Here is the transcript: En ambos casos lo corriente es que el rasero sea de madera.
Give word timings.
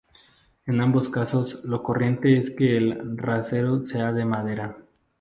En 0.65 0.81
ambos 0.81 1.09
casos 1.09 1.63
lo 1.63 1.83
corriente 1.83 2.35
es 2.39 2.49
que 2.49 2.75
el 2.75 3.15
rasero 3.19 3.85
sea 3.85 4.11
de 4.11 4.25
madera. 4.25 4.75